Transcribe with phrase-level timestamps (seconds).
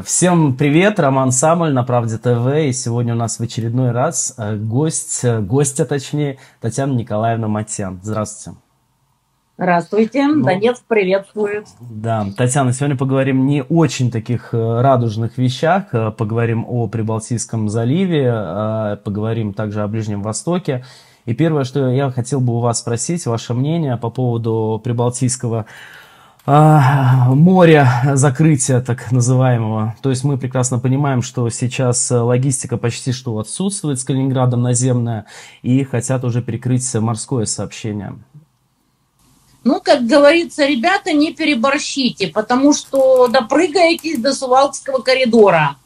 [0.00, 4.56] Всем привет, Роман Самоль на Правде ТВ, и сегодня у нас в очередной раз э,
[4.56, 8.00] гость, э, гостья точнее, Татьяна Николаевна Матьян.
[8.02, 8.58] Здравствуйте.
[9.58, 11.66] Здравствуйте, ну, Донецк приветствует.
[11.80, 19.52] Да, Татьяна, сегодня поговорим не очень таких э, радужных вещах, поговорим о Прибалтийском заливе, поговорим
[19.52, 20.84] также о Ближнем Востоке.
[21.26, 25.66] И первое, что я хотел бы у вас спросить, ваше мнение по поводу Прибалтийского а,
[26.44, 29.94] моря закрытия так называемого.
[30.02, 35.26] То есть мы прекрасно понимаем, что сейчас логистика почти что отсутствует с Калининградом наземная
[35.62, 38.18] и хотят уже перекрыть морское сообщение.
[39.64, 45.76] Ну, как говорится, ребята, не переборщите, потому что допрыгаетесь до Сувалкского коридора.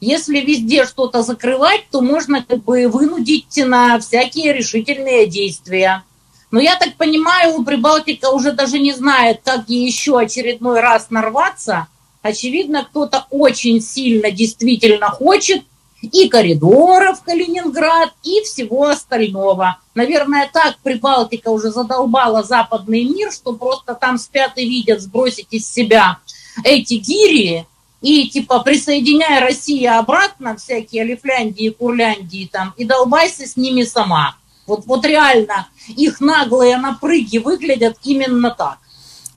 [0.00, 6.02] Если везде что-то закрывать, то можно как бы вынудить на всякие решительные действия.
[6.50, 11.88] Но я так понимаю, Прибалтика уже даже не знает, как ей еще очередной раз нарваться.
[12.22, 15.64] Очевидно, кто-то очень сильно действительно хочет
[16.00, 19.78] и коридоров Калининград, и всего остального.
[19.94, 25.70] Наверное, так Прибалтика уже задолбала западный мир, что просто там спят и видят сбросить из
[25.70, 26.18] себя
[26.64, 27.66] эти гири,
[28.00, 34.36] и типа присоединяя Россию обратно, всякие Лифляндии, Курляндии там, и долбайся с ними сама.
[34.68, 38.78] Вот, вот реально их наглые напрыги выглядят именно так.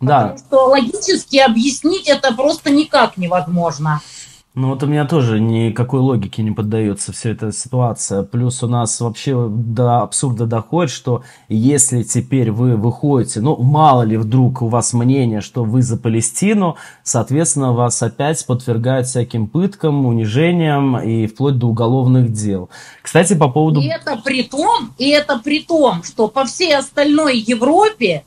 [0.01, 0.21] Да.
[0.21, 4.01] Потому что логически объяснить это просто никак невозможно.
[4.53, 8.23] Ну вот у меня тоже никакой логики не поддается вся эта ситуация.
[8.23, 14.17] Плюс у нас вообще до абсурда доходит, что если теперь вы выходите, ну мало ли
[14.17, 20.99] вдруг у вас мнение, что вы за Палестину, соответственно вас опять подвергают всяким пыткам, унижениям
[20.99, 22.69] и вплоть до уголовных дел.
[23.01, 23.79] Кстати, по поводу...
[23.79, 28.25] И это при том, и это при том, что по всей остальной Европе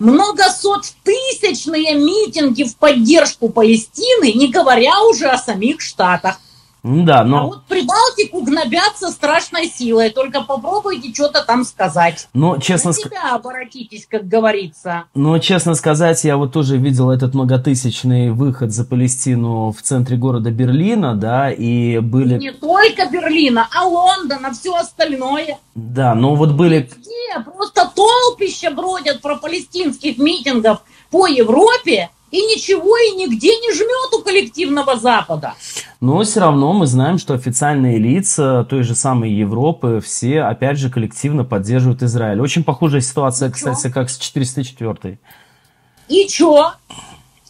[0.00, 6.40] многосоттысячные митинги в поддержку Палестины, не говоря уже о самих Штатах.
[6.82, 7.38] Да, но...
[7.38, 10.10] А вот Прибалтику гнобятся страшной силой.
[10.10, 12.28] Только попробуйте что-то там сказать.
[12.32, 13.12] Но, честно сказать...
[13.12, 15.04] себя оборотитесь, как говорится.
[15.14, 20.50] Но, честно сказать, я вот тоже видел этот многотысячный выход за Палестину в центре города
[20.50, 22.38] Берлина, да, и были...
[22.38, 25.58] не только Берлина, а Лондона, все остальное.
[25.74, 26.90] Да, но вот были...
[26.96, 27.44] Где?
[27.44, 34.22] Просто толпища бродят про палестинских митингов по Европе, и ничего и нигде не жмет у
[34.22, 35.54] коллективного Запада.
[36.00, 40.90] Но все равно мы знаем, что официальные лица той же самой Европы все, опять же,
[40.90, 42.40] коллективно поддерживают Израиль.
[42.40, 43.92] Очень похожая ситуация, и кстати, чё?
[43.92, 45.18] как с 404
[46.08, 46.72] И чё?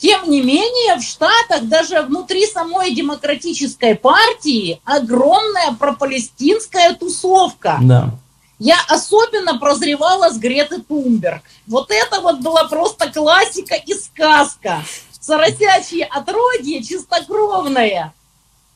[0.00, 7.78] Тем не менее, в Штатах, даже внутри самой демократической партии, огромная пропалестинская тусовка.
[7.82, 8.14] Да.
[8.60, 11.42] Я особенно прозревала с Греты Тумберг.
[11.66, 14.84] Вот это вот была просто классика и сказка.
[15.18, 18.12] Соросячье отродье чистокровное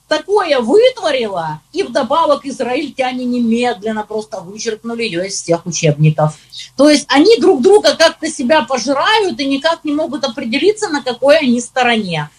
[0.09, 6.39] такое вытворила, и вдобавок израильтяне немедленно просто вычеркнули ее из всех учебников.
[6.77, 11.39] То есть они друг друга как-то себя пожирают и никак не могут определиться, на какой
[11.39, 12.31] они стороне.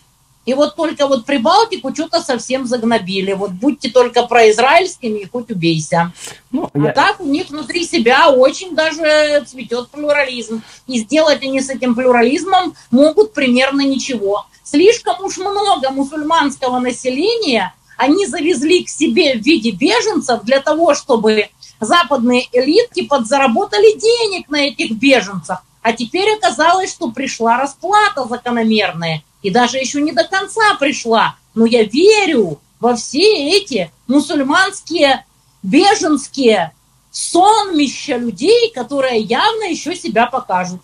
[0.45, 3.33] И вот только вот Прибалтику что-то совсем загнобили.
[3.33, 6.13] Вот будьте только произраильскими и хоть убейся.
[6.51, 6.91] Ну, а я...
[6.91, 10.61] так у них внутри себя очень даже цветет плюрализм.
[10.87, 14.45] И сделать они с этим плюрализмом могут примерно ничего.
[14.63, 21.49] Слишком уж много мусульманского населения они завезли к себе в виде беженцев для того, чтобы
[21.79, 25.63] западные элитки подзаработали денег на этих беженцах.
[25.81, 31.35] А теперь оказалось, что пришла расплата закономерная– и даже еще не до конца пришла.
[31.53, 35.23] Но я верю во все эти мусульманские,
[35.61, 36.71] беженские
[37.11, 40.81] сонмища людей, которые явно еще себя покажут.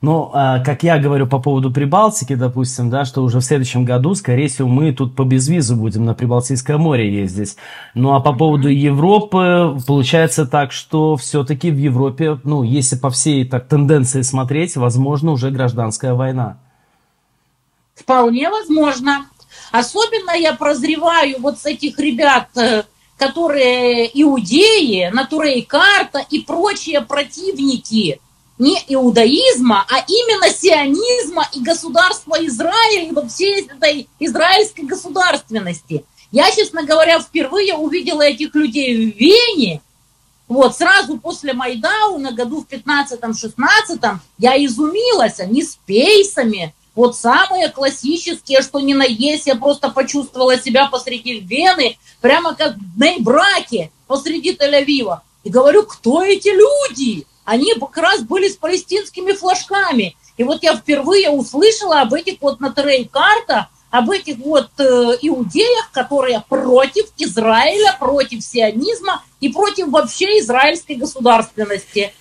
[0.00, 4.14] Ну, а, как я говорю по поводу Прибалтики, допустим, да, что уже в следующем году,
[4.14, 7.56] скорее всего, мы тут по безвизу будем на Прибалтийское море ездить.
[7.94, 13.44] Ну, а по поводу Европы, получается так, что все-таки в Европе, ну, если по всей
[13.44, 16.56] так тенденции смотреть, возможно, уже гражданская война.
[18.00, 19.28] Вполне возможно.
[19.72, 22.84] Особенно я прозреваю вот с этих ребят, э,
[23.18, 28.20] которые иудеи, натурей карта и прочие противники
[28.58, 36.04] не иудаизма, а именно сионизма и государства Израиля, и всей этой израильской государственности.
[36.30, 39.82] Я, честно говоря, впервые увидела этих людей в Вене,
[40.48, 48.62] вот, сразу после Майдауна, году в 15-16, я изумилась, они с пейсами, вот самые классические,
[48.62, 54.54] что ни на есть, я просто почувствовала себя посреди Вены, прямо как в Нейбраке, посреди
[54.54, 55.20] Тель-Авива.
[55.44, 57.26] И говорю, кто эти люди?
[57.44, 60.16] Они как раз были с палестинскими флажками.
[60.36, 64.84] И вот я впервые услышала об этих вот на Трей-карта, об этих вот э,
[65.22, 72.12] иудеях, которые против Израиля, против сионизма и против вообще израильской государственности.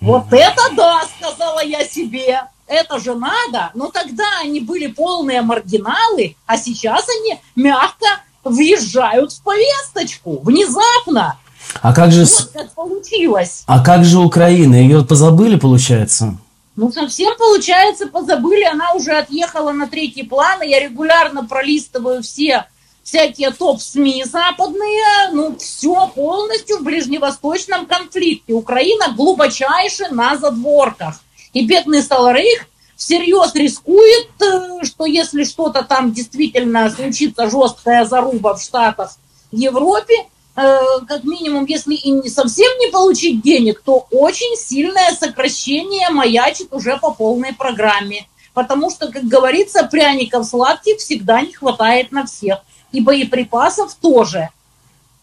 [0.00, 2.42] Вот это да, сказала я себе.
[2.66, 3.70] Это же надо.
[3.74, 8.06] Но тогда они были полные маргиналы, а сейчас они мягко
[8.42, 10.40] въезжают в повесточку.
[10.42, 11.38] Внезапно.
[11.82, 12.24] А как же...
[12.24, 13.64] Вот как получилось.
[13.66, 14.76] А как же Украина?
[14.76, 16.36] Ее позабыли, получается?
[16.76, 18.64] Ну, совсем, получается, позабыли.
[18.64, 20.62] Она уже отъехала на третий план.
[20.62, 22.64] И я регулярно пролистываю все
[23.02, 25.30] всякие топ-СМИ западные.
[25.32, 28.54] Ну, все полностью в ближневосточном конфликте.
[28.54, 31.20] Украина глубочайше на задворках.
[31.54, 32.66] И бедный Саларейх
[32.96, 39.16] всерьез рискует, э, что если что-то там действительно случится жесткая заруба в Штатах,
[39.52, 40.14] Европе,
[40.56, 40.78] э,
[41.08, 46.98] как минимум, если и не совсем не получить денег, то очень сильное сокращение маячит уже
[46.98, 48.26] по полной программе.
[48.52, 52.60] Потому что, как говорится, пряников сладких всегда не хватает на всех.
[52.92, 54.50] И боеприпасов тоже.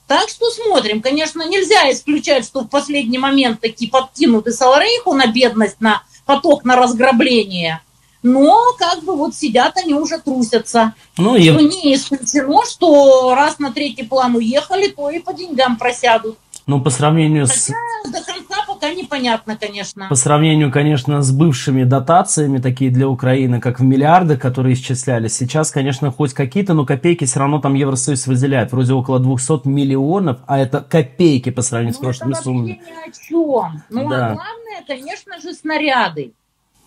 [0.07, 1.01] Так что смотрим.
[1.01, 6.03] Конечно, нельзя исключать, что в последний момент такие подкинуты Саларейху на бедность, на
[6.35, 7.81] поток на разграбление.
[8.23, 10.93] Но как бы вот сидят они уже трусятся.
[11.17, 11.53] Ну, я...
[11.53, 16.37] Что не исключено, что раз на третий план уехали, то и по деньгам просядут.
[16.67, 18.11] Ну, по сравнению Хотя с...
[18.11, 20.07] до конца пока непонятно, конечно.
[20.09, 25.71] По сравнению, конечно, с бывшими дотациями, такие для Украины, как в миллиарды, которые исчислялись, сейчас,
[25.71, 28.71] конечно, хоть какие-то, но копейки все равно там Евросоюз выделяет.
[28.71, 32.81] Вроде около 200 миллионов, а это копейки по сравнению ну, с прошлыми суммами.
[32.85, 33.83] ни о чем.
[33.89, 34.27] Ну, да.
[34.27, 36.33] а главное, конечно же, снаряды.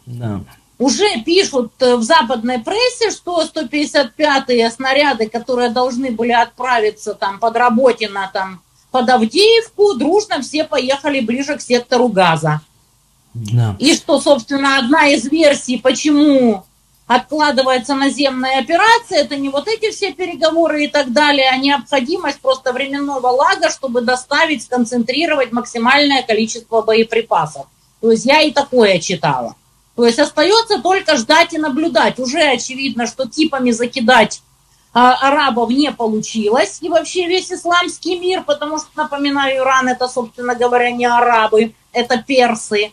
[0.06, 0.40] Да.
[0.78, 7.56] Уже пишут э, в западной прессе, что 155-е снаряды, которые должны были отправиться там под
[7.56, 8.63] Работино, там
[8.94, 12.60] под Авдеевку, дружно все поехали ближе к сектору газа.
[13.34, 13.74] Да.
[13.80, 16.64] И что, собственно, одна из версий, почему
[17.08, 22.72] откладывается наземная операция, это не вот эти все переговоры и так далее, а необходимость просто
[22.72, 27.66] временного лага, чтобы доставить, сконцентрировать максимальное количество боеприпасов.
[28.00, 29.56] То есть я и такое читала.
[29.96, 32.20] То есть остается только ждать и наблюдать.
[32.20, 34.40] Уже очевидно, что типами закидать
[34.94, 40.90] арабов не получилось, и вообще весь исламский мир, потому что, напоминаю, Иран это, собственно говоря,
[40.92, 42.92] не арабы, это персы.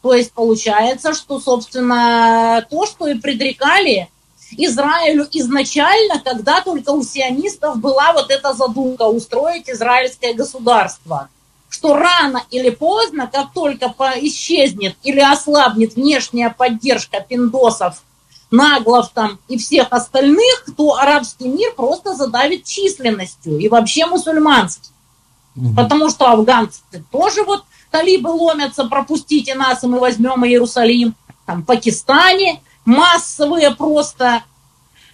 [0.00, 4.08] То есть получается, что, собственно, то, что и предрекали
[4.52, 11.28] Израилю изначально, когда только у сионистов была вот эта задумка устроить израильское государство,
[11.68, 18.02] что рано или поздно, как только исчезнет или ослабнет внешняя поддержка пиндосов
[18.50, 24.90] Наглов там и всех остальных, то арабский мир просто задавит численностью и вообще мусульманский.
[25.56, 25.74] Угу.
[25.74, 26.80] Потому что афганцы
[27.10, 31.14] тоже вот талибы ломятся, пропустите нас, и мы возьмем Иерусалим.
[31.46, 34.42] Там в Пакистане массовые просто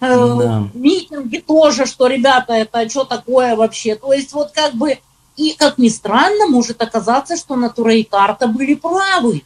[0.00, 0.68] э, да.
[0.74, 3.96] митинги тоже, что, ребята, это что такое вообще?
[3.96, 4.98] То есть вот как бы,
[5.36, 9.42] и как ни странно, может оказаться, что Натура и Карта были правы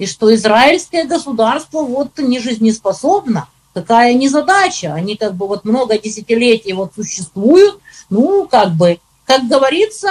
[0.00, 3.48] и что израильское государство вот не жизнеспособно.
[3.74, 4.94] Какая незадача.
[4.94, 7.80] Они как бы вот много десятилетий вот существуют.
[8.08, 10.10] Ну, как бы, как говорится,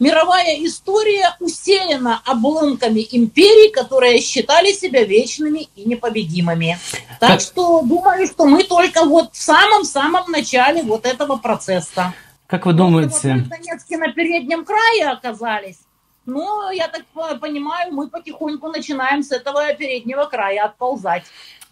[0.00, 6.76] мировая история усеяна обломками империй, которые считали себя вечными и непобедимыми.
[7.20, 12.12] Так что думаю, что мы только вот в самом-самом начале вот этого процесса.
[12.48, 13.14] Как вы думаете?
[13.22, 15.78] Вот мы в Донецке на переднем крае оказались.
[16.26, 17.04] Но, я так
[17.40, 21.24] понимаю, мы потихоньку начинаем с этого переднего края отползать.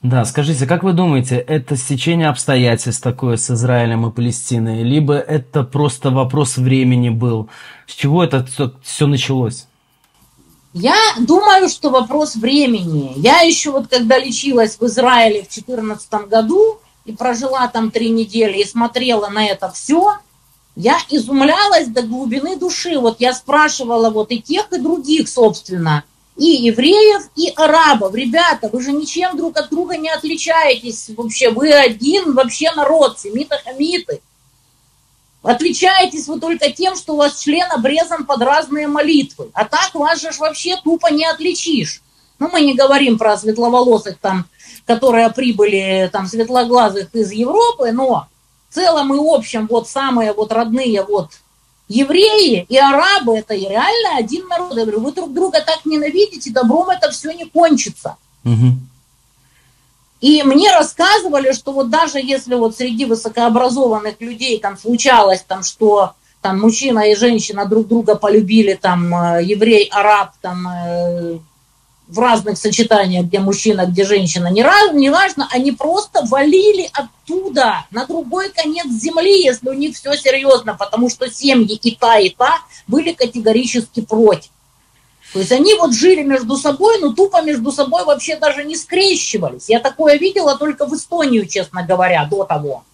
[0.03, 5.65] Да, скажите, как вы думаете, это стечение обстоятельств такое с Израилем и Палестиной, либо это
[5.65, 7.49] просто вопрос времени был?
[7.87, 8.47] С чего это
[8.83, 9.67] все началось?
[10.75, 13.13] Я думаю, что вопрос времени.
[13.17, 18.59] Я еще вот когда лечилась в Израиле в 2014 году и прожила там три недели
[18.59, 20.19] и смотрела на это все,
[20.77, 22.99] я изумлялась до глубины души.
[22.99, 26.05] Вот я спрашивала вот и тех, и других, собственно,
[26.37, 28.15] и евреев, и арабов.
[28.15, 31.51] Ребята, вы же ничем друг от друга не отличаетесь вообще.
[31.51, 34.21] Вы один вообще народ, семиты-хамиты.
[35.43, 39.51] Отличаетесь вы только тем, что у вас член обрезан под разные молитвы.
[39.53, 42.03] А так вас же вообще тупо не отличишь.
[42.39, 44.47] Ну, мы не говорим про светловолосых там,
[44.87, 48.27] которые прибыли там светлоглазых из Европы, но
[48.75, 51.31] целом и общем вот самые вот родные вот
[51.89, 54.77] евреи и арабы, это реально один народ.
[54.77, 58.17] Я говорю, вы друг друга так ненавидите, добром это все не кончится.
[58.45, 58.79] Угу.
[60.21, 66.15] И мне рассказывали, что вот даже если вот среди высокообразованных людей там случалось, там, что
[66.41, 71.39] там мужчина и женщина друг друга полюбили, там, э, еврей, араб, там, э,
[72.15, 77.87] в разных сочетаниях, где мужчина, где женщина, не, раз, не важно, они просто валили оттуда,
[77.91, 82.31] на другой конец земли, если у них все серьезно, потому что семьи и та, и
[82.31, 84.51] та были категорически против.
[85.33, 89.69] То есть они вот жили между собой, но тупо между собой вообще даже не скрещивались.
[89.69, 92.85] Я такое видела только в Эстонию, честно говоря, до того.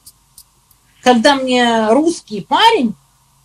[1.03, 2.95] Когда мне русский парень,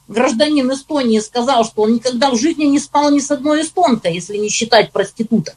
[0.08, 4.38] гражданин Эстонии, сказал, что он никогда в жизни не спал ни с одной эстонкой, если
[4.38, 5.56] не считать проститута.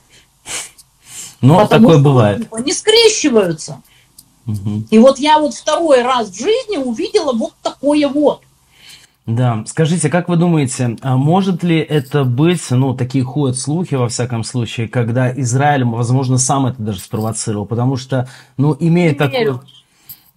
[1.40, 2.48] Но Потому такое бывает.
[2.52, 3.80] Они скрещиваются.
[4.46, 4.84] Угу.
[4.90, 8.42] И вот я вот второй раз в жизни увидела вот такое вот.
[9.26, 14.08] Да, скажите, как вы думаете, а может ли это быть, ну, такие ходят слухи, во
[14.08, 18.26] всяком случае, когда Израиль, возможно, сам это даже спровоцировал, потому что,
[18.56, 19.62] ну, имея такую...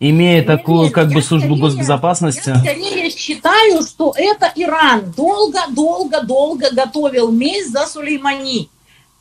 [0.04, 2.50] Имея такую, как бы, службу скорее, госбезопасности.
[2.50, 8.68] Я скорее считаю, что это Иран долго-долго-долго готовил месть за Сулеймани.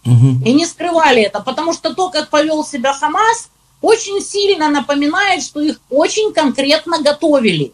[0.05, 0.45] Угу.
[0.45, 5.61] И не скрывали это, потому что то, как повел себя Хамас, очень сильно напоминает, что
[5.61, 7.73] их очень конкретно готовили.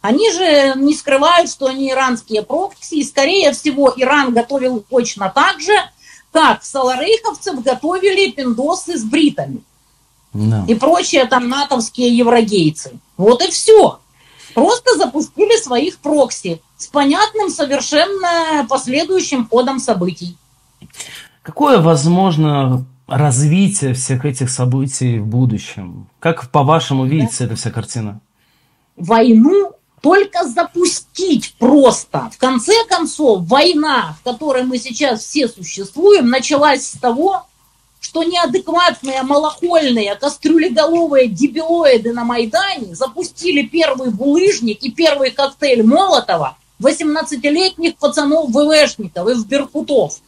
[0.00, 5.60] Они же не скрывают, что они иранские прокси, и, скорее всего, Иран готовил точно так
[5.60, 5.74] же,
[6.32, 9.62] как саларейховцев готовили пиндосы с бритами.
[10.32, 10.64] No.
[10.68, 12.92] И прочие там натовские еврогейцы.
[13.16, 13.98] Вот и все.
[14.54, 20.36] Просто запустили своих прокси с понятным совершенно последующим ходом событий.
[21.42, 26.08] Какое возможно развитие всех этих событий в будущем?
[26.20, 27.44] Как, по-вашему, видится да.
[27.46, 28.20] эта вся картина?
[28.96, 32.30] Войну только запустить просто.
[32.32, 37.46] В конце концов, война, в которой мы сейчас все существуем, началась с того,
[38.00, 47.96] что неадекватные, малохольные, кастрюлеголовые дебилоиды на Майдане запустили первый булыжник и первый коктейль Молотова 18-летних
[47.98, 50.20] пацанов-ВВшников и в Беркутов.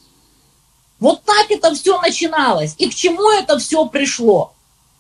[1.03, 2.77] Вот так это все начиналось.
[2.79, 4.55] И к чему это все пришло?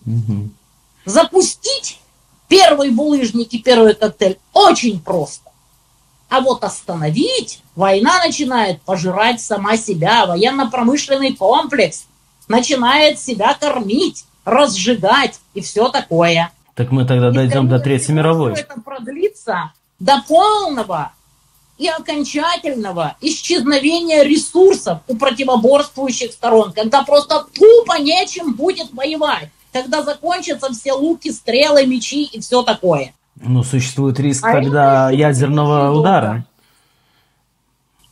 [0.05, 0.51] Угу.
[1.05, 1.99] Запустить
[2.53, 5.51] Первый булыжник и первый коктейль очень просто.
[6.29, 12.05] А вот остановить, война начинает пожирать сама себя, военно-промышленный комплекс
[12.49, 16.53] начинает себя кормить, разжигать и все такое.
[16.75, 18.53] Так мы тогда и дойдем до Третьей мировой.
[18.53, 21.13] Это продлится до полного
[21.83, 30.71] и окончательного исчезновения ресурсов у противоборствующих сторон, когда просто тупо нечем будет воевать когда закончатся
[30.73, 33.15] все луки, стрелы, мечи и все такое.
[33.37, 36.47] Ну, существует риск а тогда ядерного удара.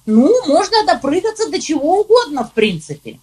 [0.07, 3.21] Ну, можно допрыгаться до чего угодно, в принципе.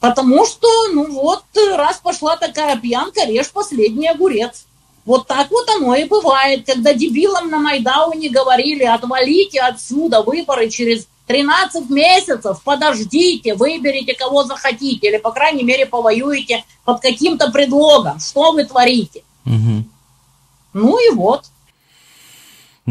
[0.00, 1.44] Потому что, ну вот,
[1.76, 4.64] раз пошла такая пьянка, режь последний огурец.
[5.04, 11.08] Вот так вот оно и бывает, когда дебилам на Майдауне говорили, отвалите отсюда, выборы через
[11.26, 18.18] 13 месяцев, подождите, выберите кого захотите, или, по крайней мере, повоюете под каким-то предлогом.
[18.18, 19.22] Что вы творите?
[19.46, 19.84] Угу.
[20.74, 21.44] Ну и вот.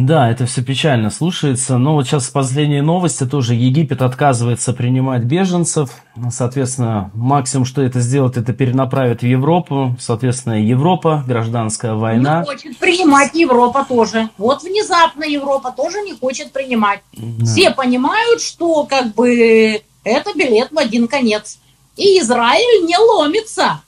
[0.06, 1.77] Да, это все печально слушается.
[1.77, 3.53] Но вот сейчас последние новости тоже.
[3.53, 5.89] Египет отказывается принимать беженцев.
[6.32, 9.96] Соответственно, максимум, что это сделает, это перенаправит в Европу.
[10.00, 12.41] Соответственно, Европа, гражданская война.
[12.41, 14.29] Не хочет принимать Европа тоже.
[14.38, 17.01] Вот внезапно Европа тоже не хочет принимать.
[17.13, 17.46] Да.
[17.46, 21.60] Все понимают, что как бы это билет в один конец.
[21.96, 23.82] И Израиль не ломится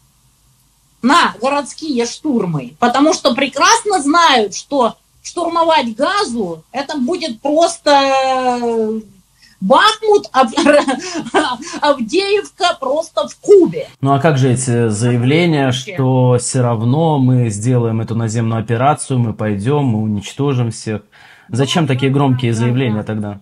[1.02, 9.02] на городские штурмы, потому что прекрасно знают, что штурмовать газу, это будет просто э,
[9.62, 10.28] Бахмут,
[11.82, 13.88] Авдеевка просто в Кубе.
[14.02, 19.34] Ну а как же эти заявления, что все равно мы сделаем эту наземную операцию, мы
[19.34, 21.04] пойдем, мы уничтожим всех?
[21.48, 23.40] Зачем такие громкие заявления тогда?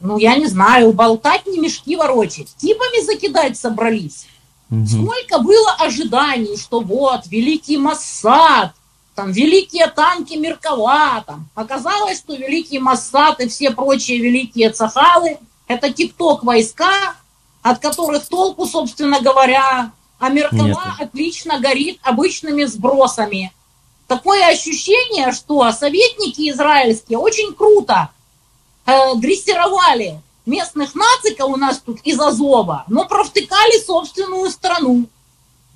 [0.00, 2.48] Ну, я не знаю, болтать не мешки ворочать.
[2.56, 4.26] Типами закидать собрались.
[4.70, 4.86] Угу.
[4.86, 8.72] Сколько было ожиданий, что вот, великий Массад,
[9.14, 11.48] там великие танки Меркова, там.
[11.54, 17.14] Оказалось, что великий Массад и все прочие великие цахалы– это тикток войска,
[17.62, 20.78] от которых толку, собственно говоря, а Меркова Нет.
[20.98, 23.52] отлично горит обычными сбросами.
[24.06, 28.10] Такое ощущение, что советники израильские очень круто
[28.86, 35.06] э, дрессировали местных нациков у нас тут из Азова, но провтыкали собственную страну.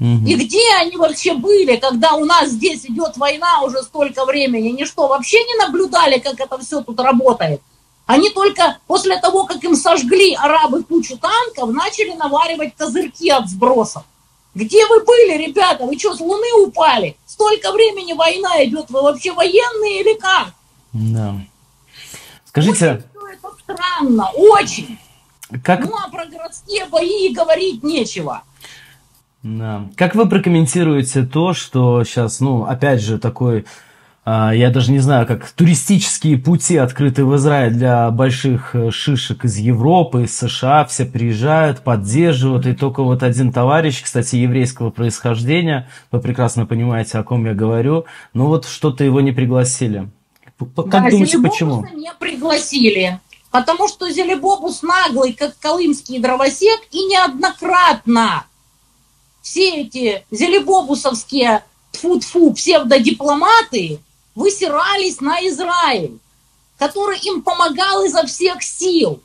[0.01, 4.71] И где они вообще были, когда у нас здесь идет война уже столько времени?
[4.71, 7.63] Они что, вообще не наблюдали, как это все тут работает?
[8.07, 14.03] Они только после того, как им сожгли арабы кучу танков, начали наваривать козырьки от сбросов.
[14.55, 15.87] Где вы были, ребята?
[15.87, 17.17] Вы что, с Луны упали?
[17.27, 18.91] Столько времени война идет.
[18.91, 20.49] Вы вообще военные или как?
[20.93, 21.35] Да.
[22.45, 23.05] Скажите...
[23.15, 24.99] Очень, это странно, очень.
[25.65, 25.81] Как...
[25.81, 28.43] Ну, а про городские бои говорить нечего.
[29.45, 29.87] Да.
[29.95, 33.67] Как вы прокомментируете то, что сейчас, ну, опять же, такой,
[34.25, 39.45] а, я даже не знаю, как туристические пути открыты в Израиль для больших э, шишек
[39.45, 45.91] из Европы, из США, все приезжают, поддерживают, и только вот один товарищ, кстати, еврейского происхождения,
[46.11, 50.09] вы прекрасно понимаете, о ком я говорю, но вот что-то его не пригласили.
[50.59, 51.87] Как да, думаете, почему?
[51.95, 53.21] не пригласили.
[53.51, 58.47] Потому что Зелебобус наглый, как колымский дровосек, и неоднократно
[59.45, 64.01] все эти зелебобусовские тфу-тфу псевдодипломаты
[64.35, 66.19] высирались на Израиль,
[66.79, 69.21] который им помогал изо всех сил.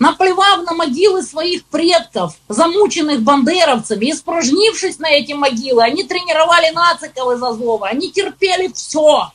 [0.00, 7.42] Наплевав на могилы своих предков, замученных бандеровцами, испражнившись на эти могилы, они тренировали нациков из
[7.42, 9.30] Азова, они терпели все.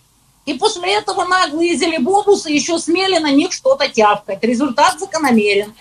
[0.45, 4.43] И после этого наглые зелебобусы еще смели на них что-то тявкать.
[4.43, 5.73] Результат закономерен.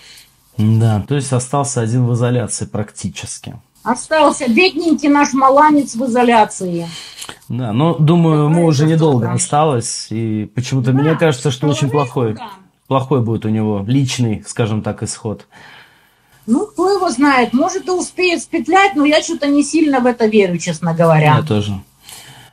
[0.57, 3.59] Да, то есть остался один в изоляции практически.
[3.85, 6.87] Остался бедненький наш маланец в изоляции.
[7.49, 10.07] Да, но думаю, ему уже недолго осталось.
[10.09, 12.49] И почему-то да, мне кажется, что очень плохой, да.
[12.87, 15.45] плохой будет у него личный, скажем так, исход.
[16.47, 20.25] Ну, кто его знает, может и успеет спетлять, но я что-то не сильно в это
[20.25, 21.37] верю, честно говоря.
[21.37, 21.73] Я тоже.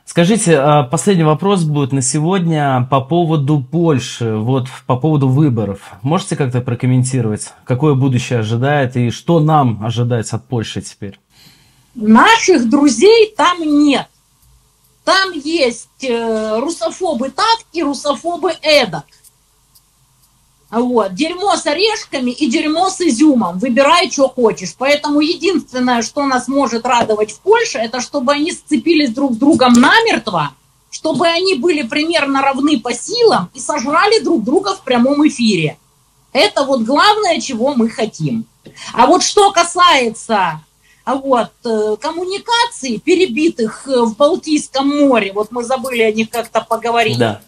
[0.05, 5.93] Скажите, а, последний вопрос будет на сегодня по поводу Польши, вот по поводу выборов.
[6.03, 11.19] Можете как-то прокомментировать, какое будущее ожидает и что нам ожидается от Польши теперь?
[11.95, 14.07] Наших друзей там нет.
[15.03, 19.05] Там есть э, русофобы так и русофобы эдак.
[20.71, 21.13] Вот.
[21.13, 23.59] Дерьмо с орешками и дерьмо с изюмом.
[23.59, 24.73] Выбирай, что хочешь.
[24.75, 29.73] Поэтому единственное, что нас может радовать в Польше, это чтобы они сцепились друг с другом
[29.73, 30.51] намертво,
[30.89, 35.77] чтобы они были примерно равны по силам и сожрали друг друга в прямом эфире.
[36.31, 38.45] Это вот главное, чего мы хотим.
[38.93, 40.61] А вот что касается
[41.05, 46.61] а вот, э, коммуникаций, перебитых э, в Балтийском море, вот мы забыли о них как-то
[46.61, 47.17] поговорить.
[47.17, 47.41] Да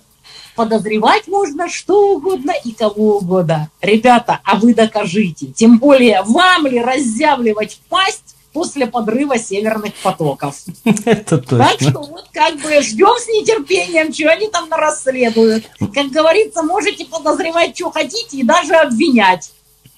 [0.56, 3.70] подозревать можно что угодно и кого угодно.
[3.82, 5.48] Ребята, а вы докажите.
[5.48, 10.56] Тем более, вам ли разъявливать пасть после подрыва северных потоков.
[11.06, 11.58] Это точно.
[11.58, 15.66] Так что вот как бы ждем с нетерпением, что они там расследуют.
[15.94, 19.52] Как говорится, можете подозревать, что хотите, и даже обвинять.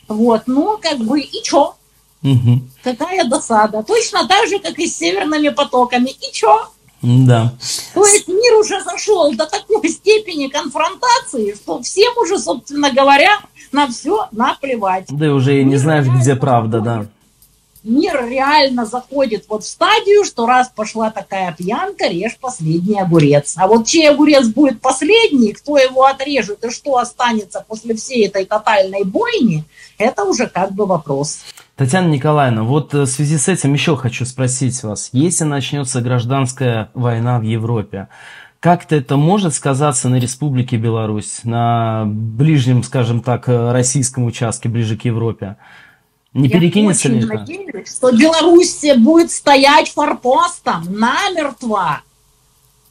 [0.07, 1.75] Вот, ну, как бы, и что?
[2.23, 2.61] Угу.
[2.83, 3.83] Какая досада.
[3.83, 6.09] Точно так же, как и с северными потоками.
[6.09, 6.69] И что?
[7.01, 7.53] Да.
[7.93, 13.39] То есть мир уже зашел до такой степени конфронтации, что всем уже, собственно говоря,
[13.71, 15.05] на все наплевать.
[15.09, 17.05] Да уже и не знаешь, где правда, да.
[17.87, 23.55] Мир реально заходит вот в стадию, что раз пошла такая пьянка, режь последний огурец.
[23.57, 28.43] А вот чей огурец будет последний, кто его отрежет и что останется после всей этой
[28.43, 29.63] тотальной бойни,
[29.97, 31.39] это уже как бы вопрос.
[31.77, 35.09] Татьяна Николаевна, вот э, в связи с этим еще хочу спросить вас.
[35.13, 38.09] Если начнется гражданская война в Европе,
[38.59, 44.97] как-то это может сказаться на Республике Беларусь, на ближнем, скажем так, э, российском участке, ближе
[44.97, 45.55] к Европе?
[46.37, 47.33] Не Я перекинется ли это?
[47.33, 52.01] надеюсь, что Беларусь будет стоять форпостом намертво.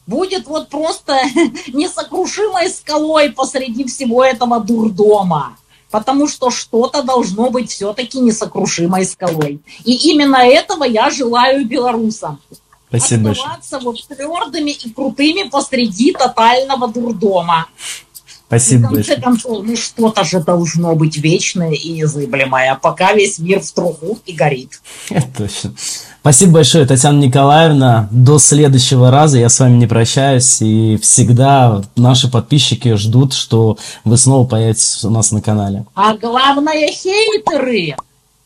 [0.05, 1.21] Будет вот просто
[1.73, 5.57] несокрушимой скалой посреди всего этого дурдома
[5.89, 9.61] потому что что-то должно быть все-таки несокрушимой скалой.
[9.85, 12.41] И именно этого я желаю белорусам.
[12.89, 14.07] Спасибо Оставаться большое.
[14.09, 17.67] вот твердыми и крутыми посреди тотального дурдома.
[18.47, 19.21] Спасибо конце большое.
[19.21, 24.33] концов, ну что-то же должно быть вечное и незыблемое, пока весь мир в труху и
[24.33, 24.81] горит.
[25.37, 25.73] Точно.
[26.21, 28.07] Спасибо большое, Татьяна Николаевна.
[28.09, 30.61] До следующего раза я с вами не прощаюсь.
[30.61, 35.85] И всегда наши подписчики ждут, что вы снова появитесь у нас на канале.
[35.93, 37.95] А главное, хейтеры.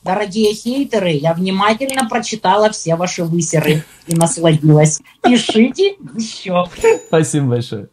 [0.04, 5.00] Дорогие хейтеры, я внимательно прочитала все ваши высеры и насладилась.
[5.22, 6.66] Пишите еще.
[7.08, 7.88] Спасибо большое.